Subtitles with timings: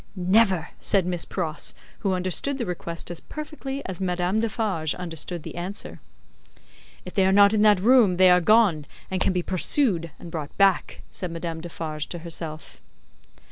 [0.15, 5.53] "Never!" said Miss Pross, who understood the request as perfectly as Madame Defarge understood the
[5.53, 5.99] answer.
[7.05, 10.31] "If they are not in that room, they are gone, and can be pursued and
[10.31, 12.81] brought back," said Madame Defarge to herself.